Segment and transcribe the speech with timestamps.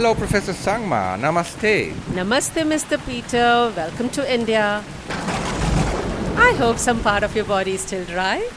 [0.00, 1.18] Hello, Professor Sangma.
[1.20, 1.92] Namaste.
[2.16, 2.96] Namaste, Mr.
[3.04, 3.70] Peter.
[3.76, 4.82] Welcome to India.
[6.38, 8.48] I hope some part of your body is still dry.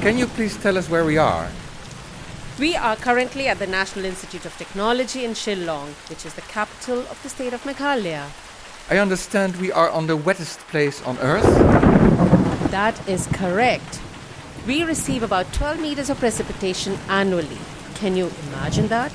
[0.00, 1.48] Can you please tell us where we are?
[2.58, 6.98] We are currently at the National Institute of Technology in Shillong, which is the capital
[6.98, 8.26] of the state of Meghalaya.
[8.90, 11.46] I understand we are on the wettest place on Earth.
[12.72, 14.00] That is correct.
[14.66, 17.58] We receive about 12 meters of precipitation annually.
[17.94, 19.12] Can you imagine that?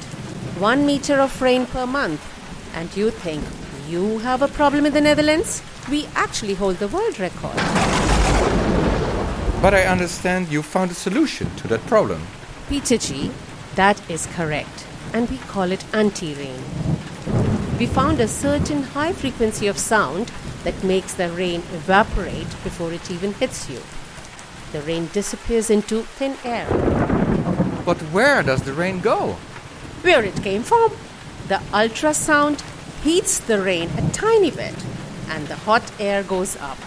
[0.60, 2.22] One meter of rain per month.
[2.76, 3.46] And you think
[3.88, 5.64] you have a problem in the Netherlands?
[5.90, 7.56] We actually hold the world record.
[9.62, 12.22] But I understand you found a solution to that problem.
[12.68, 13.32] Peter G,
[13.76, 14.86] that is correct.
[15.14, 16.62] And we call it anti rain.
[17.80, 20.30] We found a certain high frequency of sound
[20.66, 23.80] that makes the rain evaporate before it even hits you.
[24.74, 26.68] The rain disappears into thin air.
[27.86, 29.38] But where does the rain go?
[30.02, 30.92] Where it came from?
[31.50, 32.62] The ultrasound
[33.04, 34.76] heats the rain a tiny bit
[35.28, 36.78] and the hot air goes up.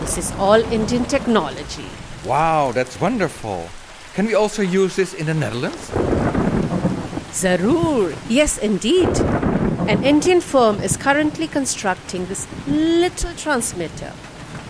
[0.00, 1.88] This is all Indian technology.
[2.26, 3.70] Wow, that's wonderful.
[4.14, 5.90] Can we also use this in the Netherlands?
[7.32, 9.08] Zarur, yes, indeed.
[9.88, 14.12] An Indian firm is currently constructing this little transmitter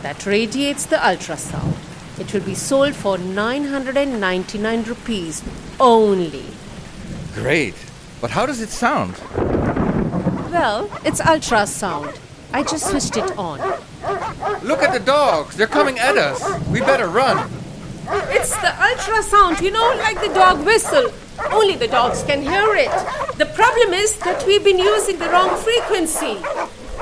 [0.03, 1.75] that radiates the ultrasound.
[2.21, 5.43] It will be sold for 999 rupees
[5.83, 6.45] only.
[7.35, 7.75] Great.
[8.21, 9.21] But how does it sound?
[10.53, 12.17] Well, it's ultrasound.
[12.53, 13.59] I just switched it on.
[14.63, 15.57] Look at the dogs.
[15.57, 16.41] They're coming at us.
[16.69, 17.51] We better run.
[18.31, 21.11] It's the ultrasound, you know, like the dog whistle.
[21.51, 22.93] Only the dogs can hear it.
[23.39, 26.37] The problem is that we've been using the wrong frequency.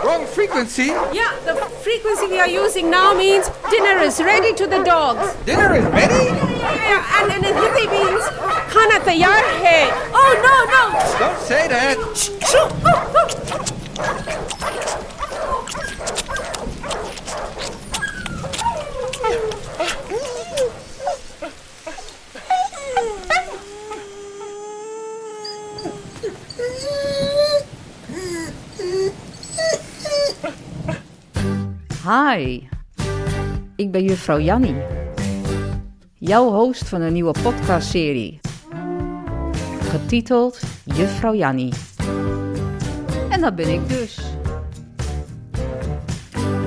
[0.05, 0.87] Wrong frequency?
[1.13, 5.35] Yeah, the frequency we are using now means dinner is ready to the dogs.
[5.45, 6.50] Dinner is ready?
[6.71, 8.25] And, and in Hindi means
[8.73, 9.91] khana tayar hai.
[10.15, 10.83] Oh, no, no.
[11.19, 11.97] Don't say that.
[32.03, 32.69] Hi,
[33.77, 34.75] ik ben juffrouw Jannie,
[36.23, 38.41] jouw host van een nieuwe podcastserie,
[39.83, 41.73] getiteld Juffrouw Jannie.
[43.31, 44.21] En dat ben ik dus.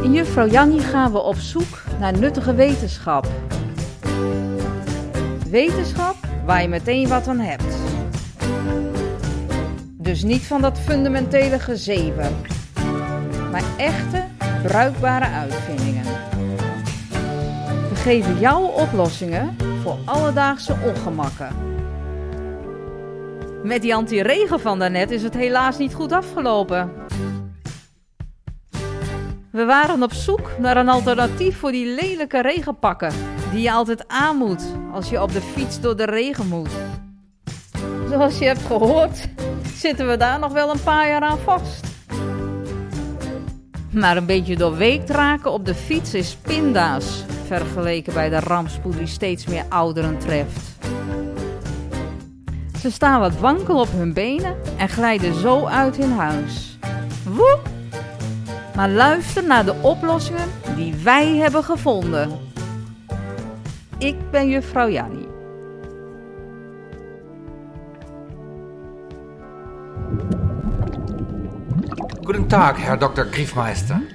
[0.02, 3.28] In Juffrouw Jannie gaan we op zoek naar nuttige wetenschap.
[5.50, 6.16] Wetenschap
[6.46, 7.76] waar je meteen wat aan hebt.
[9.98, 12.36] Dus niet van dat fundamentele gezeven,
[13.52, 14.24] maar echte
[14.64, 16.13] bruikbare uitvindingen.
[18.04, 21.56] Geven jou oplossingen voor alledaagse ongemakken.
[23.64, 26.92] Met die anti-regen van daarnet is het helaas niet goed afgelopen.
[29.52, 33.14] We waren op zoek naar een alternatief voor die lelijke regenpakken
[33.52, 36.72] die je altijd aan moet als je op de fiets door de regen moet.
[38.10, 39.30] Zoals je hebt gehoord,
[39.76, 41.88] zitten we daar nog wel een paar jaar aan vast.
[43.92, 47.24] Maar een beetje doorweekt raken op de fiets is pinda's,
[47.60, 50.72] vergeleken bij de rampspoed die steeds meer ouderen treft.
[52.80, 56.78] Ze staan wat wankel op hun benen en glijden zo uit hun huis.
[57.24, 57.70] Woep!
[58.76, 62.32] Maar luister naar de oplossingen die wij hebben gevonden.
[63.98, 65.28] Ik ben juffrouw Jannie.
[72.22, 73.22] Guten Tag, Herr Dr.
[73.22, 74.13] Griefmeister.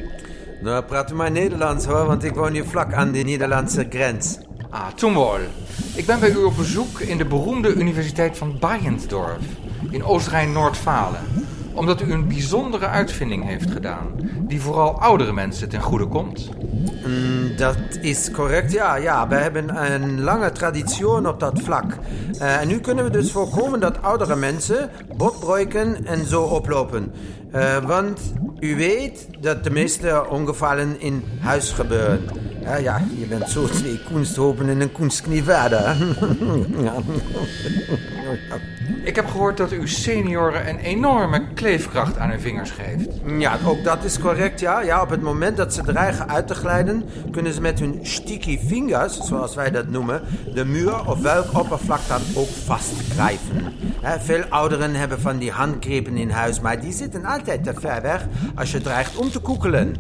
[0.61, 4.39] Nou, praat u maar Nederlands hoor, want ik woon hier vlak aan de Nederlandse grens.
[4.71, 5.41] Ah, wohl.
[5.95, 9.43] Ik ben bij u op bezoek in de beroemde Universiteit van Bayensdorf
[9.91, 11.21] in Oost-Rijn-Noord-Valen.
[11.73, 14.07] Omdat u een bijzondere uitvinding heeft gedaan,
[14.41, 16.51] die vooral oudere mensen ten goede komt.
[17.07, 18.95] Mm, dat is correct, ja.
[18.97, 19.29] ja.
[19.29, 21.97] We hebben een lange traditie op dat vlak.
[22.39, 27.13] Eh, en nu kunnen we dus voorkomen dat oudere mensen botbreuken en zo oplopen.
[27.53, 28.21] Eh, want
[28.61, 32.48] u weet dat de meeste ongevallen in huis gebeuren.
[32.69, 35.97] Ja, ja, je bent zo twee kunsthopen en een kunstknie verder.
[39.03, 43.09] Ik heb gehoord dat u senioren een enorme kleefkracht aan hun vingers geeft.
[43.39, 44.81] Ja, ook dat is correct, ja.
[44.81, 45.03] ja.
[45.03, 49.21] Op het moment dat ze dreigen uit te glijden, kunnen ze met hun sticky fingers,
[49.21, 50.23] zoals wij dat noemen,
[50.55, 53.73] de muur of welk oppervlak dan ook vastkrijven.
[54.01, 58.03] Hè, veel ouderen hebben van die handgrepen in huis, maar die zitten altijd te ver
[58.03, 59.97] weg als je dreigt om te koekelen.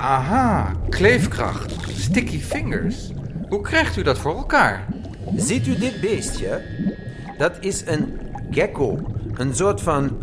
[0.00, 3.10] Aha, kleefkracht, sticky fingers.
[3.48, 4.86] Hoe krijgt u dat voor elkaar?
[5.36, 6.62] Ziet u dit beestje?
[7.38, 8.18] Dat is een
[8.50, 8.98] gecko.
[9.34, 10.18] Een soort van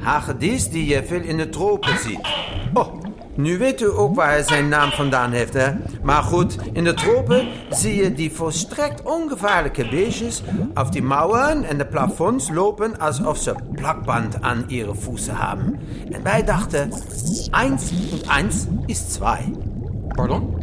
[0.00, 2.28] hagedis die je veel in de tropen ziet.
[2.74, 3.00] Oh,
[3.40, 5.70] nu weet u ook waar hij zijn naam vandaan heeft, hè?
[6.02, 10.42] Maar goed, in de tropen zie je die volstrekt ongevaarlijke beestjes
[10.74, 15.80] op die mouwen en de plafonds lopen alsof ze plakband aan ihre voeten hebben.
[16.10, 16.92] En wij dachten,
[17.50, 17.78] 1
[18.28, 18.50] en 1
[18.86, 19.52] is 2.
[20.08, 20.58] Pardon?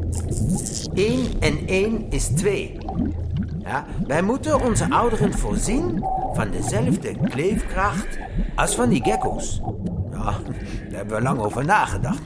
[0.94, 2.78] 1 en 1 is 2.
[3.64, 6.04] Ja, wij moeten onze ouderen voorzien
[6.34, 8.18] van dezelfde kleefkracht
[8.56, 9.62] als van die gekko's.
[10.18, 12.22] Ja, daar hebben we lang over nagedacht.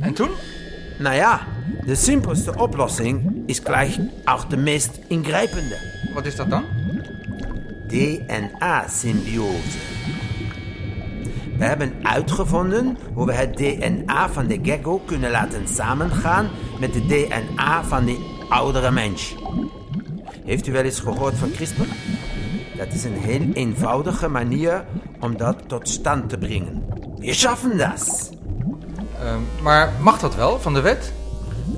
[0.00, 0.30] En toen?
[0.98, 1.40] Nou ja,
[1.86, 5.76] de simpelste oplossing is gleich ook de meest ingrijpende.
[6.14, 6.64] Wat is dat dan?
[7.88, 9.78] DNA-symbiose.
[11.58, 16.48] We hebben uitgevonden hoe we het DNA van de gecko kunnen laten samengaan
[16.80, 19.34] met het DNA van de oudere mens.
[20.44, 21.82] Heeft u wel eens gehoord van CRISPR?
[22.76, 24.84] Dat is een heel eenvoudige manier
[25.20, 26.84] om dat tot stand te brengen.
[27.18, 28.30] We schaffen dat.
[29.20, 31.12] Ehm, maar mag dat wel van de wet?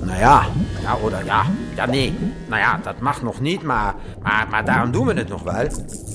[0.01, 0.45] Nou ja,
[0.81, 1.45] ja, oder ja.
[1.75, 2.13] Ja, nee.
[2.47, 5.67] Nou ja, dat mag nog niet, maar, maar, maar daarom doen we het nog wel.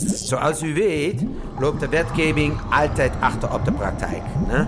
[0.06, 1.24] Zoals u weet,
[1.58, 4.22] loopt de wetgeving altijd achter op de praktijk.
[4.46, 4.64] Hè?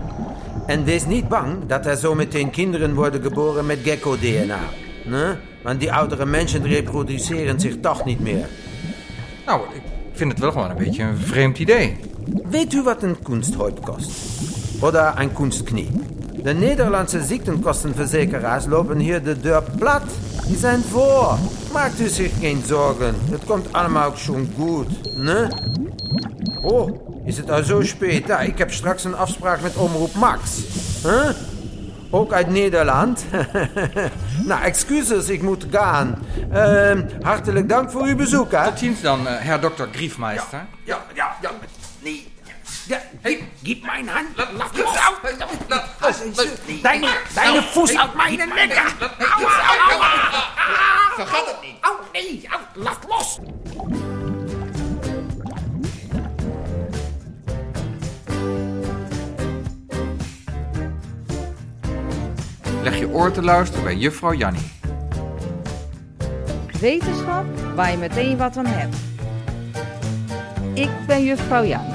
[0.67, 4.61] En wees niet bang dat er zo meteen kinderen worden geboren met gecko-DNA.
[5.63, 8.47] Want die oudere mensen reproduceren zich toch niet meer.
[9.47, 9.83] Nou, ik
[10.15, 11.97] vind het wel gewoon een beetje een vreemd idee.
[12.51, 14.11] Weet u wat een kunstheup kost?
[14.81, 15.91] Oder een kunstknie?
[16.43, 20.03] De Nederlandse ziektenkostenverzekeraars lopen hier de deur plat.
[20.47, 21.39] Die zijn voor.
[21.73, 23.15] Maakt u zich geen zorgen.
[23.31, 25.17] Het komt allemaal schon goed.
[25.17, 25.49] Ne?
[26.63, 26.91] Oh,
[27.25, 28.27] is het al zo spät?
[28.27, 30.63] Ja, ik heb straks een afspraak met Omroep Max.
[31.03, 31.54] Huh?
[32.15, 33.25] Ook uit Nederland?
[34.49, 36.27] nou, excuses, ik moet gaan.
[36.53, 38.65] Ehm, hartelijk dank voor uw bezoek, hè?
[38.65, 39.85] Tot ziens dan, eh, herr Dr.
[39.93, 40.67] Griefmeister.
[40.85, 41.51] Ja, ja, ja.
[41.99, 42.33] Nee.
[42.87, 44.29] Ja, Hey, gib mijn hand.
[44.37, 44.97] Lass los.
[46.83, 48.93] Deine, Deine, deine Lecker.
[49.19, 50.45] Aua, aua, aua.
[51.17, 51.77] Zo gaat het niet.
[51.81, 53.39] Au, nee, lass los.
[62.85, 64.71] Leg je oor te luisteren bij juffrouw Jannie.
[66.81, 67.45] Wetenschap
[67.75, 68.97] waar je meteen wat aan hebt.
[70.75, 71.94] Ik ben juffrouw Jan.